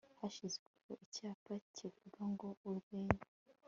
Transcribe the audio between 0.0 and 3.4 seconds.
hashyizweho icyapa kivuga ngo urwenya